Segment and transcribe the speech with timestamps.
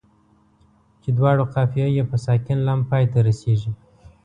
[1.01, 3.71] چې دواړو قافیه یې په ساکن لام پای ته رسيږي.